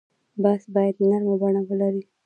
بحث 0.43 0.63
باید 0.75 0.95
نرمه 1.09 1.35
بڼه 1.41 1.61
ولري. 1.69 2.01